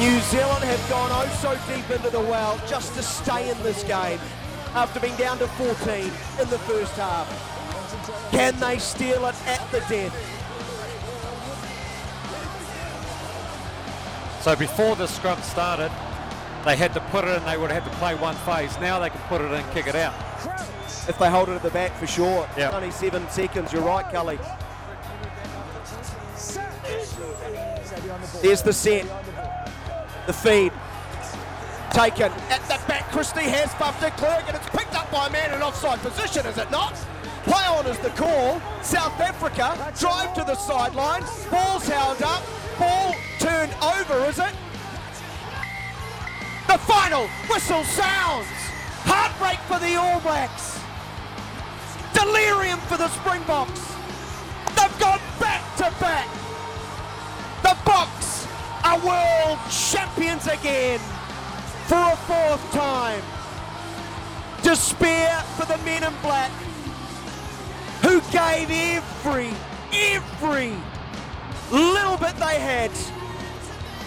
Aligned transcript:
New 0.00 0.18
Zealand 0.20 0.64
have 0.64 0.88
gone 0.88 1.10
oh 1.12 1.28
so 1.42 1.52
deep 1.70 1.90
into 1.90 2.08
the 2.08 2.20
well 2.20 2.58
just 2.66 2.94
to 2.94 3.02
stay 3.02 3.50
in 3.50 3.62
this 3.62 3.84
game 3.84 4.18
after 4.74 4.98
being 4.98 5.14
down 5.16 5.36
to 5.36 5.46
14 5.46 6.04
in 6.04 6.48
the 6.48 6.58
first 6.60 6.94
half. 6.94 7.28
Can 8.30 8.58
they 8.58 8.78
steal 8.78 9.26
it 9.26 9.34
at 9.46 9.70
the 9.70 9.80
death? 9.90 10.14
So 14.40 14.56
before 14.56 14.96
the 14.96 15.06
scrum 15.06 15.38
started, 15.42 15.92
they 16.64 16.76
had 16.76 16.94
to 16.94 17.00
put 17.10 17.26
it 17.26 17.36
in, 17.36 17.44
they 17.44 17.58
would 17.58 17.70
have 17.70 17.82
had 17.82 17.92
to 17.92 17.98
play 17.98 18.14
one 18.14 18.36
phase. 18.36 18.74
Now 18.80 18.98
they 19.00 19.10
can 19.10 19.20
put 19.28 19.42
it 19.42 19.48
in 19.48 19.52
and 19.52 19.72
kick 19.72 19.86
it 19.86 19.96
out. 19.96 20.14
If 21.10 21.18
they 21.18 21.28
hold 21.28 21.50
it 21.50 21.56
at 21.56 21.62
the 21.62 21.68
back 21.70 21.94
for 21.96 22.06
sure. 22.06 22.48
Only 22.72 22.90
seven 22.90 23.28
seconds, 23.28 23.70
you're 23.70 23.82
right, 23.82 24.10
Cully. 24.10 24.38
There's 28.40 28.62
the 28.62 28.72
set. 28.72 29.06
The 30.26 30.32
feed. 30.32 30.72
Taken 31.92 32.30
at 32.50 32.62
the 32.68 32.78
back. 32.86 33.10
Christie 33.10 33.40
has 33.40 33.74
bumped 33.74 34.02
it 34.02 34.16
Clerk 34.16 34.44
and 34.46 34.56
it's 34.56 34.68
picked 34.70 34.94
up 34.94 35.10
by 35.10 35.26
a 35.26 35.30
man 35.30 35.52
in 35.52 35.60
offside 35.60 35.98
position, 36.00 36.46
is 36.46 36.56
it 36.56 36.70
not? 36.70 36.94
Play 37.44 37.64
on 37.66 37.86
is 37.86 37.98
the 37.98 38.10
call. 38.10 38.60
South 38.82 39.18
Africa 39.18 39.92
drive 39.98 40.32
to 40.34 40.44
the 40.44 40.54
sideline. 40.54 41.22
Ball's 41.50 41.88
held 41.88 42.22
up. 42.22 42.44
Ball 42.78 43.14
turned 43.40 43.72
over, 43.82 44.24
is 44.28 44.38
it? 44.38 44.54
The 46.68 46.78
final 46.78 47.26
whistle 47.48 47.82
sounds. 47.82 48.46
Heartbreak 49.02 49.58
for 49.66 49.80
the 49.80 49.96
All 49.96 50.20
Blacks. 50.20 50.78
Delirium 52.14 52.78
for 52.80 52.98
the 52.98 53.08
Springboks. 53.08 53.96
They've 54.76 54.98
gone 55.00 55.20
back 55.40 55.64
to 55.78 55.90
back. 55.98 56.39
World 59.04 59.58
champions 59.70 60.46
again 60.46 61.00
for 61.86 61.96
a 61.96 62.16
fourth 62.26 62.72
time. 62.72 63.22
Despair 64.62 65.40
for 65.56 65.64
the 65.66 65.78
men 65.84 66.04
in 66.04 66.12
black 66.22 66.50
who 68.02 68.20
gave 68.30 68.70
every, 68.70 69.50
every 69.92 70.74
little 71.70 72.16
bit 72.18 72.36
they 72.36 72.58
had. 72.60 72.90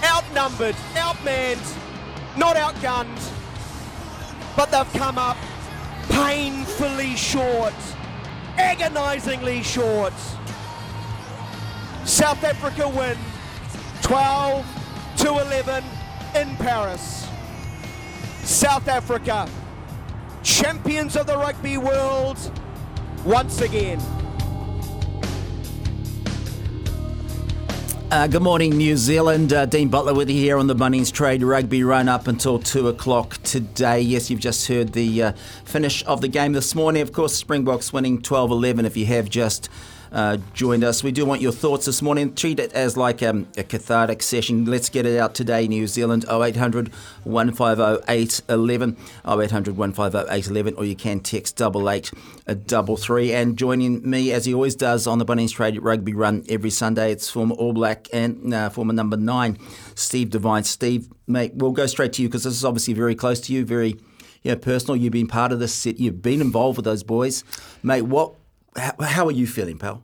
Outnumbered, 0.04 0.76
outmanned, 0.96 1.78
not 2.38 2.56
outgunned, 2.56 3.32
but 4.56 4.70
they've 4.70 4.94
come 5.02 5.18
up 5.18 5.38
painfully 6.10 7.16
short, 7.16 7.74
agonisingly 8.58 9.64
short. 9.64 10.14
South 12.06 12.44
Africa 12.44 12.88
win 12.90 13.18
12 14.02 14.73
to 15.24 15.30
11 15.30 15.86
in 16.36 16.54
Paris. 16.58 17.30
South 18.44 18.90
Africa, 18.90 19.48
champions 20.44 21.16
of 21.16 21.28
the 21.28 21.38
rugby 21.38 21.78
world 21.78 22.38
once 23.24 23.62
again. 23.62 24.02
Uh, 28.12 28.28
good 28.28 28.42
morning, 28.42 28.72
New 28.76 28.98
Zealand. 28.98 29.54
Uh, 29.54 29.66
Dean 29.66 29.88
Butler 29.88 30.14
with 30.14 30.30
you 30.30 30.36
here 30.36 30.58
on 30.58 30.68
the 30.68 30.76
Bunnings 30.76 31.10
Trade 31.10 31.42
Rugby 31.42 31.86
Run 31.86 32.10
up 32.10 32.28
until 32.28 32.60
2 32.60 32.90
o'clock 32.90 33.42
today. 33.44 34.02
Yes, 34.02 34.30
you've 34.30 34.42
just 34.42 34.68
heard 34.68 34.92
the 34.92 35.24
uh, 35.24 35.32
finish 35.64 36.04
of 36.04 36.20
the 36.20 36.28
game 36.28 36.52
this 36.52 36.76
morning. 36.76 37.02
Of 37.02 37.14
course, 37.14 37.34
Springboks 37.34 37.94
winning 37.94 38.22
12 38.22 38.52
11 38.52 38.86
if 38.86 38.98
you 38.98 39.06
have 39.06 39.30
just. 39.30 39.70
Uh, 40.14 40.38
joined 40.54 40.84
us. 40.84 41.04
We 41.04 41.12
do 41.12 41.26
want 41.26 41.42
your 41.42 41.52
thoughts 41.52 41.88
this 41.88 42.04
morning. 42.04 42.36
Treat 42.36 42.60
it 42.60 42.72
as 42.74 42.96
like 42.96 43.24
um, 43.24 43.48
a 43.58 43.64
cathartic 43.64 44.22
session. 44.22 44.66
Let's 44.66 44.88
get 44.90 45.08
it 45.08 45.18
out 45.18 45.34
today, 45.34 45.68
New 45.68 45.88
Zealand. 45.88 46.24
0800 46.30 46.90
150 47.24 48.04
811. 48.08 48.96
0800 49.28 49.76
150 49.76 50.32
811. 50.32 50.76
Or 50.76 50.86
you 50.86 50.96
can 50.96 51.20
text 51.20 51.60
8833. 51.60 53.34
And 53.34 53.58
joining 53.58 54.08
me, 54.08 54.32
as 54.32 54.46
he 54.46 54.54
always 54.54 54.76
does, 54.76 55.08
on 55.08 55.18
the 55.18 55.26
Bunnings 55.26 55.54
Trade 55.54 55.82
Rugby 55.82 56.14
Run 56.14 56.46
every 56.48 56.70
Sunday, 56.70 57.12
it's 57.12 57.28
former 57.28 57.56
All 57.56 57.74
Black 57.74 58.08
and 58.14 58.54
uh, 58.54 58.70
former 58.70 58.94
number 58.94 59.18
nine, 59.18 59.58
Steve 59.96 60.30
Devine. 60.30 60.64
Steve, 60.64 61.08
mate, 61.26 61.56
we'll 61.56 61.72
go 61.72 61.88
straight 61.88 62.14
to 62.14 62.22
you 62.22 62.28
because 62.28 62.44
this 62.44 62.54
is 62.54 62.64
obviously 62.64 62.94
very 62.94 63.16
close 63.16 63.42
to 63.42 63.52
you, 63.52 63.66
very 63.66 63.96
know, 64.44 64.56
personal. 64.56 64.96
You've 64.96 65.14
been 65.14 65.28
part 65.28 65.52
of 65.52 65.60
this 65.60 65.74
set. 65.74 66.00
You've 66.00 66.22
been 66.22 66.42
involved 66.42 66.78
with 66.78 66.86
those 66.86 67.04
boys. 67.04 67.44
Mate, 67.82 68.04
what 68.04 68.36
how, 68.76 68.94
how 69.02 69.26
are 69.28 69.32
you 69.32 69.48
feeling, 69.48 69.78
pal? 69.78 70.04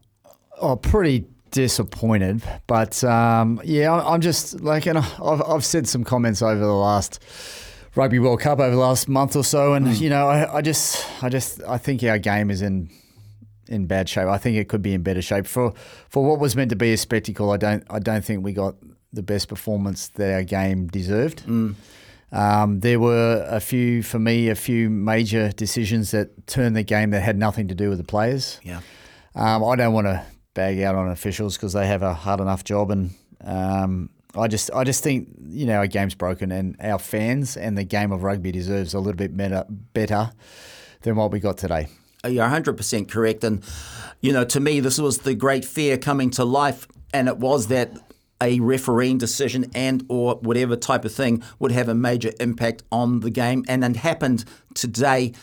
Oh, 0.61 0.75
pretty 0.75 1.25
disappointed, 1.51 2.41
but 2.67 3.03
um, 3.03 3.59
yeah, 3.63 3.91
I'm 3.93 4.21
just 4.21 4.61
like, 4.61 4.85
and 4.85 4.97
I've, 4.97 5.41
I've 5.41 5.65
said 5.65 5.87
some 5.87 6.03
comments 6.03 6.41
over 6.41 6.59
the 6.59 6.67
last 6.73 7.23
Rugby 7.95 8.19
World 8.19 8.41
Cup 8.41 8.59
over 8.59 8.71
the 8.75 8.81
last 8.81 9.07
month 9.09 9.35
or 9.35 9.43
so, 9.43 9.73
and 9.73 9.87
Mm. 9.87 9.99
you 10.01 10.09
know, 10.09 10.27
I, 10.27 10.57
I 10.57 10.61
just, 10.61 11.05
I 11.23 11.29
just, 11.29 11.61
I 11.63 11.77
think 11.77 12.03
our 12.03 12.19
game 12.19 12.51
is 12.51 12.61
in 12.61 12.89
in 13.67 13.85
bad 13.85 14.09
shape. 14.09 14.27
I 14.27 14.37
think 14.37 14.57
it 14.57 14.67
could 14.67 14.81
be 14.81 14.93
in 14.93 15.03
better 15.03 15.21
shape 15.21 15.45
for 15.47 15.73
for 16.09 16.23
what 16.27 16.39
was 16.39 16.55
meant 16.55 16.69
to 16.71 16.75
be 16.75 16.91
a 16.93 16.97
spectacle. 16.97 17.51
I 17.51 17.57
don't, 17.57 17.83
I 17.89 17.99
don't 17.99 18.23
think 18.25 18.43
we 18.43 18.51
got 18.53 18.75
the 19.13 19.23
best 19.23 19.47
performance 19.47 20.07
that 20.09 20.33
our 20.33 20.43
game 20.43 20.87
deserved. 20.87 21.45
Mm. 21.47 21.75
Um, 22.31 22.81
there 22.81 22.99
were 22.99 23.45
a 23.49 23.59
few, 23.59 24.03
for 24.03 24.19
me, 24.19 24.49
a 24.49 24.55
few 24.55 24.89
major 24.89 25.51
decisions 25.51 26.11
that 26.11 26.47
turned 26.47 26.75
the 26.75 26.83
game 26.83 27.09
that 27.11 27.21
had 27.21 27.37
nothing 27.37 27.67
to 27.69 27.75
do 27.75 27.89
with 27.89 27.97
the 27.97 28.03
players. 28.03 28.59
Yeah. 28.63 28.81
Um, 29.35 29.63
I 29.63 29.75
don't 29.75 29.93
want 29.93 30.07
to 30.07 30.23
bag 30.53 30.79
out 30.81 30.95
on 30.95 31.09
officials 31.09 31.55
because 31.57 31.73
they 31.73 31.87
have 31.87 32.03
a 32.03 32.13
hard 32.13 32.39
enough 32.39 32.63
job, 32.63 32.91
and 32.91 33.11
um, 33.41 34.09
I 34.35 34.47
just 34.47 34.69
I 34.73 34.83
just 34.83 35.03
think 35.03 35.29
you 35.39 35.65
know 35.65 35.77
our 35.77 35.87
game's 35.87 36.15
broken, 36.15 36.51
and 36.51 36.75
our 36.81 36.99
fans 36.99 37.55
and 37.55 37.77
the 37.77 37.83
game 37.83 38.11
of 38.11 38.23
rugby 38.23 38.51
deserves 38.51 38.93
a 38.93 38.99
little 38.99 39.17
bit 39.17 39.35
better 39.35 39.65
better 39.93 40.31
than 41.01 41.15
what 41.15 41.31
we 41.31 41.39
got 41.39 41.57
today. 41.57 41.87
You're 42.27 42.47
100% 42.47 43.09
correct. 43.09 43.43
And, 43.43 43.63
you 44.19 44.33
know, 44.33 44.43
to 44.45 44.59
me, 44.59 44.79
this 44.79 44.99
was 44.99 45.19
the 45.19 45.33
great 45.33 45.63
fear 45.63 45.97
coming 45.97 46.29
to 46.31 46.43
life. 46.43 46.87
And 47.13 47.27
it 47.27 47.37
was 47.37 47.67
that 47.67 47.93
a 48.41 48.59
refereeing 48.59 49.17
decision 49.17 49.69
and 49.75 50.05
or 50.09 50.35
whatever 50.35 50.75
type 50.75 51.03
of 51.05 51.13
thing 51.13 51.43
would 51.59 51.71
have 51.71 51.89
a 51.89 51.95
major 51.95 52.31
impact 52.39 52.83
on 52.91 53.19
the 53.19 53.29
game. 53.29 53.65
And 53.67 53.83
it 53.83 53.97
happened 53.97 54.45
today 54.73 55.33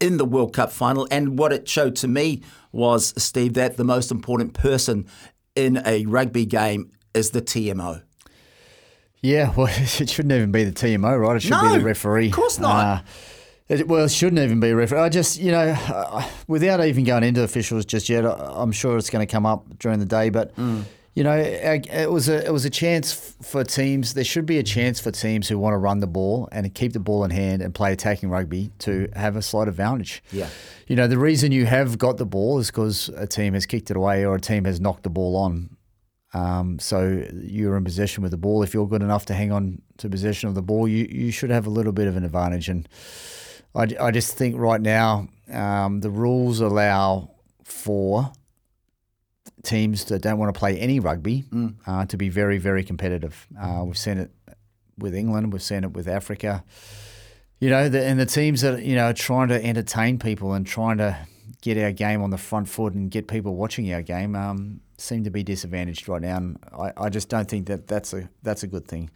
in 0.00 0.16
the 0.16 0.24
World 0.24 0.52
Cup 0.52 0.72
final. 0.72 1.06
And 1.10 1.38
what 1.38 1.52
it 1.52 1.68
showed 1.68 1.96
to 1.96 2.08
me 2.08 2.42
was, 2.72 3.14
Steve, 3.22 3.54
that 3.54 3.76
the 3.76 3.84
most 3.84 4.10
important 4.10 4.52
person 4.54 5.06
in 5.54 5.80
a 5.86 6.04
rugby 6.06 6.44
game 6.46 6.90
is 7.14 7.30
the 7.30 7.40
TMO. 7.42 8.02
Yeah, 9.20 9.52
well, 9.56 9.68
it 9.70 10.08
shouldn't 10.10 10.32
even 10.32 10.52
be 10.52 10.64
the 10.64 10.72
TMO, 10.72 11.18
right? 11.20 11.36
It 11.36 11.40
should 11.42 11.50
No, 11.52 11.72
be 11.72 11.78
the 11.78 11.84
referee. 11.84 12.26
of 12.28 12.32
course 12.32 12.58
not. 12.58 12.84
Uh, 12.84 13.02
it, 13.68 13.88
well, 13.88 14.04
it 14.04 14.10
shouldn't 14.10 14.40
even 14.42 14.60
be 14.60 14.70
a 14.70 14.76
referee. 14.76 14.98
I 14.98 15.08
just, 15.08 15.38
you 15.38 15.50
know, 15.50 15.74
uh, 15.88 16.28
without 16.46 16.84
even 16.84 17.04
going 17.04 17.24
into 17.24 17.42
officials 17.42 17.86
just 17.86 18.08
yet, 18.10 18.26
I- 18.26 18.52
I'm 18.56 18.72
sure 18.72 18.98
it's 18.98 19.08
going 19.08 19.26
to 19.26 19.30
come 19.30 19.46
up 19.46 19.78
during 19.78 20.00
the 20.00 20.04
day. 20.04 20.28
But 20.28 20.52
you 21.14 21.22
know, 21.22 21.36
it 21.36 22.10
was 22.10 22.28
a 22.28 22.44
it 22.44 22.52
was 22.52 22.64
a 22.64 22.70
chance 22.70 23.36
for 23.40 23.62
teams. 23.62 24.14
There 24.14 24.24
should 24.24 24.46
be 24.46 24.58
a 24.58 24.64
chance 24.64 24.98
for 24.98 25.12
teams 25.12 25.48
who 25.48 25.58
want 25.60 25.74
to 25.74 25.78
run 25.78 26.00
the 26.00 26.08
ball 26.08 26.48
and 26.50 26.74
keep 26.74 26.92
the 26.92 26.98
ball 26.98 27.22
in 27.22 27.30
hand 27.30 27.62
and 27.62 27.72
play 27.72 27.92
attacking 27.92 28.30
rugby 28.30 28.72
to 28.80 29.08
have 29.14 29.36
a 29.36 29.42
slight 29.42 29.68
advantage. 29.68 30.24
Yeah. 30.32 30.48
You 30.88 30.96
know, 30.96 31.06
the 31.06 31.18
reason 31.18 31.52
you 31.52 31.66
have 31.66 31.98
got 31.98 32.16
the 32.16 32.26
ball 32.26 32.58
is 32.58 32.66
because 32.66 33.10
a 33.10 33.28
team 33.28 33.54
has 33.54 33.64
kicked 33.64 33.92
it 33.92 33.96
away 33.96 34.26
or 34.26 34.34
a 34.34 34.40
team 34.40 34.64
has 34.64 34.80
knocked 34.80 35.04
the 35.04 35.10
ball 35.10 35.36
on. 35.36 35.76
Um, 36.32 36.80
so 36.80 37.24
you're 37.32 37.76
in 37.76 37.84
possession 37.84 38.24
with 38.24 38.32
the 38.32 38.36
ball. 38.36 38.64
If 38.64 38.74
you're 38.74 38.88
good 38.88 39.02
enough 39.02 39.24
to 39.26 39.34
hang 39.34 39.52
on 39.52 39.82
to 39.98 40.08
possession 40.08 40.48
of 40.48 40.56
the 40.56 40.62
ball, 40.62 40.88
you, 40.88 41.06
you 41.08 41.30
should 41.30 41.50
have 41.50 41.64
a 41.64 41.70
little 41.70 41.92
bit 41.92 42.08
of 42.08 42.16
an 42.16 42.24
advantage. 42.24 42.68
And 42.68 42.88
I, 43.72 43.86
I 44.00 44.10
just 44.10 44.36
think 44.36 44.56
right 44.58 44.80
now 44.80 45.28
um, 45.52 46.00
the 46.00 46.10
rules 46.10 46.58
allow 46.58 47.30
for 47.62 48.32
teams 49.64 50.04
that 50.06 50.22
don't 50.22 50.38
want 50.38 50.54
to 50.54 50.58
play 50.58 50.78
any 50.78 51.00
rugby 51.00 51.44
uh, 51.86 52.06
to 52.06 52.16
be 52.16 52.28
very, 52.28 52.58
very 52.58 52.84
competitive. 52.84 53.46
Uh, 53.60 53.82
we've 53.84 53.98
seen 53.98 54.18
it 54.18 54.30
with 54.98 55.14
England. 55.14 55.52
We've 55.52 55.62
seen 55.62 55.84
it 55.84 55.92
with 55.92 56.06
Africa. 56.08 56.64
You 57.60 57.70
know, 57.70 57.88
the, 57.88 58.04
and 58.04 58.18
the 58.20 58.26
teams 58.26 58.60
that 58.60 58.82
you 58.82 58.94
know 58.96 59.06
are 59.06 59.14
trying 59.14 59.48
to 59.48 59.64
entertain 59.64 60.18
people 60.18 60.52
and 60.52 60.66
trying 60.66 60.98
to 60.98 61.16
get 61.62 61.78
our 61.78 61.92
game 61.92 62.20
on 62.22 62.30
the 62.30 62.36
front 62.38 62.68
foot 62.68 62.92
and 62.94 63.10
get 63.10 63.26
people 63.26 63.54
watching 63.54 63.90
our 63.94 64.02
game 64.02 64.36
um, 64.36 64.80
seem 64.98 65.24
to 65.24 65.30
be 65.30 65.42
disadvantaged 65.42 66.08
right 66.08 66.20
now. 66.20 66.36
And 66.36 66.58
I, 66.78 66.92
I 66.96 67.08
just 67.08 67.28
don't 67.30 67.48
think 67.48 67.66
that 67.68 67.86
that's 67.86 68.12
a 68.12 68.28
that's 68.42 68.62
a 68.64 68.66
good 68.66 68.86
thing. 68.86 69.10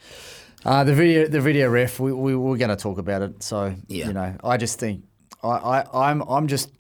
Uh, 0.65 0.83
the 0.85 0.95
video 0.95 1.27
the 1.29 1.41
video 1.41 1.69
ref 1.69 2.01
we, 2.01 2.13
we 2.13 2.35
we're 2.35 2.57
going 2.57 2.71
to 2.71 2.77
talk 2.77 2.99
about 2.99 3.23
it. 3.23 3.43
So 3.43 3.75
Yeah. 3.89 4.07
you 4.07 4.13
know 4.13 4.35
I 4.43 4.57
just 4.57 4.79
think 4.81 5.05
I, 5.43 5.49
I 5.49 6.11
I'm 6.11 6.23
I'm 6.23 6.47
just 6.49 6.71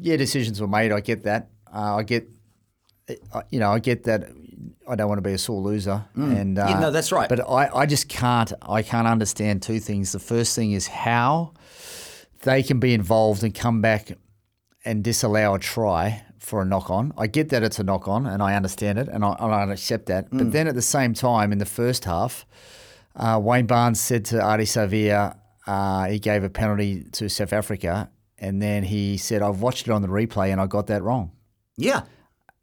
yeah 0.00 0.16
decisions 0.16 0.60
were 0.60 0.66
made. 0.68 0.90
I 0.90 1.00
get 1.00 1.22
that. 1.24 1.50
Uh, 1.72 1.96
I 1.96 2.02
get 2.02 2.28
you 3.50 3.60
know 3.60 3.70
I 3.70 3.78
get 3.78 4.04
that. 4.04 4.28
I 4.88 4.96
don't 4.96 5.08
want 5.08 5.18
to 5.18 5.22
be 5.22 5.32
a 5.32 5.38
sore 5.38 5.60
loser, 5.60 6.04
and 6.14 6.58
uh, 6.58 6.66
Mm. 6.66 6.70
Yeah, 6.70 6.78
no, 6.80 6.90
that's 6.90 7.10
right. 7.12 7.28
But 7.28 7.40
I, 7.48 7.70
I 7.74 7.86
just 7.86 8.08
can't 8.08 8.52
I 8.62 8.82
can't 8.82 9.06
understand 9.06 9.62
two 9.62 9.80
things. 9.80 10.12
The 10.12 10.18
first 10.18 10.54
thing 10.54 10.72
is 10.72 10.86
how 10.86 11.54
they 12.42 12.62
can 12.62 12.80
be 12.80 12.92
involved 12.94 13.42
and 13.42 13.54
come 13.54 13.80
back 13.80 14.12
and 14.84 15.02
disallow 15.02 15.54
a 15.54 15.58
try 15.58 16.22
for 16.38 16.60
a 16.60 16.64
knock 16.64 16.90
on. 16.90 17.12
I 17.16 17.26
get 17.26 17.48
that 17.48 17.62
it's 17.62 17.78
a 17.78 17.84
knock 17.84 18.06
on, 18.08 18.26
and 18.26 18.42
I 18.42 18.54
understand 18.54 18.98
it, 18.98 19.08
and 19.08 19.24
I, 19.24 19.34
and 19.40 19.54
I 19.54 19.72
accept 19.72 20.06
that. 20.06 20.30
Mm. 20.30 20.38
But 20.38 20.52
then 20.52 20.68
at 20.68 20.74
the 20.74 20.82
same 20.82 21.14
time, 21.14 21.52
in 21.52 21.58
the 21.58 21.64
first 21.66 22.04
half, 22.04 22.44
uh, 23.16 23.40
Wayne 23.42 23.66
Barnes 23.66 24.00
said 24.00 24.26
to 24.26 24.36
Ardie 24.36 24.66
Savea, 24.66 25.36
uh, 25.66 26.06
he 26.06 26.18
gave 26.18 26.44
a 26.44 26.50
penalty 26.50 27.04
to 27.12 27.30
South 27.30 27.54
Africa, 27.54 28.10
and 28.38 28.60
then 28.60 28.82
he 28.82 29.16
said, 29.16 29.40
"I've 29.40 29.62
watched 29.62 29.88
it 29.88 29.90
on 29.90 30.02
the 30.02 30.08
replay, 30.08 30.52
and 30.52 30.60
I 30.60 30.66
got 30.66 30.86
that 30.88 31.02
wrong." 31.02 31.32
Yeah. 31.76 32.02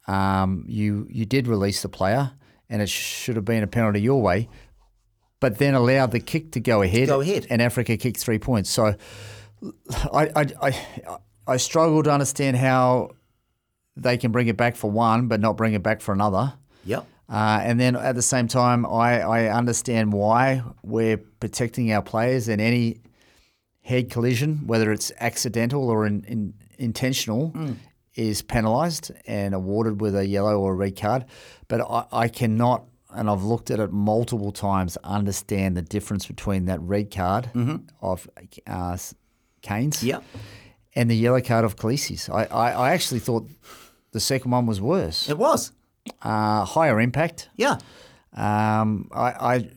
Um, 0.07 0.65
you 0.68 1.07
you 1.09 1.25
did 1.25 1.48
release 1.48 1.81
the 1.81 1.89
player, 1.89 2.31
and 2.69 2.81
it 2.81 2.89
should 2.89 3.36
have 3.36 3.45
been 3.45 3.63
a 3.63 3.68
penalty 3.68 4.01
your 4.01 4.21
way, 4.21 4.50
but 5.39 5.57
then 5.57 5.74
allowed 5.74 6.12
the 6.12 6.19
kick 6.19 6.51
to 6.53 6.59
go 6.59 6.81
ahead. 6.81 7.07
go 7.07 7.21
ahead. 7.21 7.48
and 7.50 7.62
Africa 7.62 7.98
kicked 7.98 8.19
three 8.19 8.39
points. 8.39 8.69
So 8.69 8.95
I 10.13 10.30
I, 10.36 10.45
I 10.62 11.18
I 11.48 11.57
struggle 11.57 12.03
to 12.03 12.12
understand 12.12 12.57
how 12.57 13.12
they 13.95 14.18
can 14.18 14.31
bring 14.31 14.48
it 14.48 14.57
back 14.57 14.75
for 14.75 14.89
one, 14.89 15.27
but 15.27 15.39
not 15.39 15.57
bring 15.57 15.74
it 15.74 15.83
back 15.83 16.01
for 16.01 16.13
another. 16.13 16.53
Yep. 16.86 17.06
Uh, 17.30 17.59
and 17.63 17.80
then 17.80 17.95
at 17.95 18.15
the 18.15 18.21
same 18.21 18.48
time, 18.48 18.86
I, 18.86 19.21
I 19.21 19.45
understand 19.48 20.12
why 20.12 20.63
we're 20.83 21.18
protecting 21.18 21.94
our 21.94 22.01
players 22.01 22.50
and 22.50 22.59
any 22.59 23.01
head 23.81 24.09
collision, 24.09 24.68
whether 24.68 24.92
it's 24.92 25.12
accidental 25.19 25.89
or 25.89 26.06
in, 26.06 26.24
in, 26.25 26.53
intentional, 26.77 27.53
is 28.15 28.41
penalised 28.41 29.11
and 29.25 29.53
awarded 29.55 30.01
with 30.01 30.15
a 30.15 30.25
yellow 30.27 30.59
or 30.59 30.73
a 30.73 30.75
red 30.75 30.99
card. 30.99 31.25
But 31.67 31.81
I, 31.81 32.05
I 32.11 32.27
cannot, 32.27 32.85
and 33.13 33.29
I've 33.29 33.43
looked 33.43 33.71
at 33.71 33.79
it 33.79 33.91
multiple 33.91 34.51
times, 34.51 34.97
understand 35.03 35.77
the 35.77 35.81
difference 35.81 36.25
between 36.25 36.65
that 36.65 36.81
red 36.81 37.09
card 37.11 37.49
of 38.01 38.29
uh, 38.67 38.97
Cane's 39.61 40.03
Yep. 40.03 40.23
and 40.95 41.09
the 41.09 41.15
yellow 41.15 41.41
card 41.41 41.63
of 41.65 41.75
Kolisi's. 41.75 42.29
I, 42.29 42.45
I, 42.45 42.71
I 42.71 42.91
actually 42.93 43.19
thought 43.19 43.47
the 44.11 44.19
second 44.19 44.51
one 44.51 44.65
was 44.65 44.81
worse. 44.81 45.29
It 45.29 45.37
was. 45.37 45.71
Uh, 46.21 46.65
higher 46.65 46.99
impact. 46.99 47.49
Yeah. 47.55 47.77
Um, 48.33 49.09
I, 49.13 49.31
I, 49.55 49.69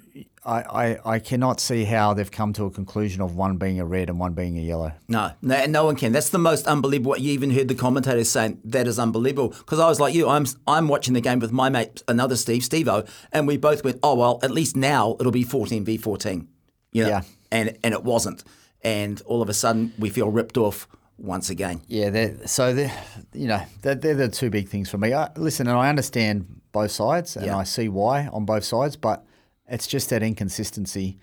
I, 0.46 0.60
I, 0.60 1.14
I 1.14 1.18
cannot 1.18 1.58
see 1.58 1.84
how 1.84 2.12
they've 2.12 2.30
come 2.30 2.52
to 2.54 2.64
a 2.64 2.70
conclusion 2.70 3.22
of 3.22 3.34
one 3.34 3.56
being 3.56 3.80
a 3.80 3.84
red 3.84 4.10
and 4.10 4.18
one 4.20 4.34
being 4.34 4.58
a 4.58 4.60
yellow. 4.60 4.92
No, 5.08 5.32
no, 5.40 5.64
no 5.66 5.84
one 5.86 5.96
can. 5.96 6.12
That's 6.12 6.28
the 6.28 6.38
most 6.38 6.66
unbelievable. 6.66 7.16
You 7.16 7.32
even 7.32 7.50
heard 7.50 7.68
the 7.68 7.74
commentators 7.74 8.28
saying 8.28 8.60
that 8.64 8.86
is 8.86 8.98
unbelievable. 8.98 9.48
Because 9.48 9.80
I 9.80 9.88
was 9.88 10.00
like 10.00 10.14
you, 10.14 10.28
I'm 10.28 10.46
I'm 10.66 10.88
watching 10.88 11.14
the 11.14 11.20
game 11.22 11.38
with 11.38 11.52
my 11.52 11.68
mate, 11.70 12.02
another 12.08 12.36
Steve, 12.36 12.62
Stevo, 12.62 13.08
and 13.32 13.46
we 13.46 13.56
both 13.56 13.84
went, 13.84 13.98
oh 14.02 14.14
well, 14.14 14.38
at 14.42 14.50
least 14.50 14.76
now 14.76 15.16
it'll 15.18 15.32
be 15.32 15.44
14 15.44 15.84
v 15.84 15.96
14. 15.96 16.46
You 16.92 17.02
know? 17.04 17.08
Yeah. 17.08 17.22
And 17.50 17.78
and 17.82 17.94
it 17.94 18.04
wasn't. 18.04 18.44
And 18.82 19.22
all 19.22 19.40
of 19.40 19.48
a 19.48 19.54
sudden 19.54 19.94
we 19.98 20.10
feel 20.10 20.30
ripped 20.30 20.58
off 20.58 20.86
once 21.16 21.48
again. 21.48 21.80
Yeah, 21.86 22.10
they're, 22.10 22.46
so 22.46 22.74
they're, 22.74 22.92
you 23.32 23.46
know, 23.46 23.62
they're, 23.82 23.94
they're 23.94 24.14
the 24.14 24.28
two 24.28 24.50
big 24.50 24.68
things 24.68 24.90
for 24.90 24.98
me. 24.98 25.14
I, 25.14 25.30
listen, 25.36 25.68
and 25.68 25.78
I 25.78 25.88
understand 25.88 26.60
both 26.72 26.90
sides, 26.90 27.36
and 27.36 27.46
Yeah. 27.46 27.56
I 27.56 27.62
see 27.64 27.88
why 27.88 28.26
on 28.26 28.44
both 28.44 28.64
sides, 28.64 28.96
but 28.96 29.24
it's 29.68 29.86
just 29.86 30.10
that 30.10 30.22
inconsistency. 30.22 31.18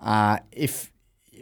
Uh, 0.00 0.38
if 0.52 0.90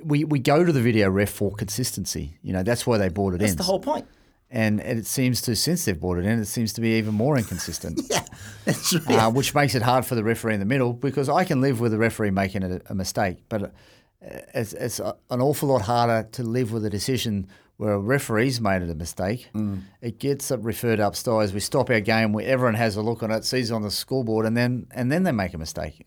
we, 0.05 0.25
we 0.25 0.39
go 0.39 0.65
to 0.65 0.73
the 0.73 0.81
video 0.81 1.09
ref 1.11 1.31
for 1.31 1.53
consistency, 1.55 2.39
you 2.43 2.53
know, 2.53 2.62
that's 2.62 2.87
why 2.87 2.99
they 2.99 3.09
brought 3.09 3.35
it 3.35 3.39
That's 3.39 3.53
in. 3.53 3.56
That's 3.56 3.67
the 3.67 3.71
whole 3.71 3.81
point. 3.81 4.06
and, 4.50 4.81
and 4.81 4.99
it 4.99 5.06
seems 5.06 5.43
to, 5.43 5.55
since 5.56 5.85
they've 5.85 5.99
brought 5.99 6.19
it 6.19 6.25
in, 6.25 6.39
it 6.41 6.47
seems 6.47 6.73
to 6.75 6.81
be 6.81 6.99
even 6.99 7.15
more 7.15 7.37
inconsistent. 7.39 8.00
Yeah, 8.11 8.25
that's 8.65 8.95
right. 9.06 9.19
uh, 9.19 9.31
which 9.31 9.55
makes 9.55 9.75
it 9.75 9.83
hard 9.83 10.05
for 10.06 10.15
the 10.15 10.23
referee 10.25 10.55
in 10.55 10.61
the 10.61 10.67
middle 10.67 10.93
because 10.93 11.29
I 11.29 11.45
can 11.45 11.61
live 11.61 11.81
with 11.81 11.93
the 11.93 11.99
referee 11.99 12.31
making 12.31 12.62
a, 12.62 12.81
a 12.89 12.95
mistake, 12.95 13.39
but 13.49 13.62
uh, 13.62 13.69
it's, 14.55 14.73
it's 14.73 15.00
a, 15.00 15.17
an 15.31 15.41
awful 15.41 15.69
lot 15.71 15.83
harder 15.83 16.29
to 16.33 16.43
live 16.43 16.73
with 16.73 16.85
a 16.85 16.91
decision 16.91 17.49
where 17.79 17.93
a 17.93 17.99
referee's 17.99 18.61
made 18.61 18.83
it 18.83 18.91
a 18.91 18.95
mistake. 18.95 19.49
It 20.03 20.19
gets 20.19 20.50
it 20.50 20.61
referred 20.61 20.99
upstairs. 21.00 21.53
We 21.53 21.61
stop 21.61 21.91
our 21.91 22.00
game 22.00 22.33
where 22.33 22.45
everyone 22.47 22.75
has 22.75 22.97
a 22.97 23.03
look 23.03 23.23
on 23.23 23.31
it, 23.31 23.45
sees 23.45 23.71
it 23.71 23.75
on 23.75 23.83
the 23.83 23.91
scoreboard, 23.91 24.47
and 24.47 24.56
then 24.56 24.89
and 24.91 25.12
then 25.12 25.23
they 25.23 25.33
make 25.33 25.55
a 25.55 25.59
mistake. 25.59 26.05